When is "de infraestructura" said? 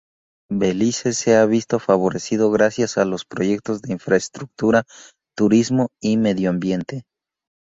3.83-4.81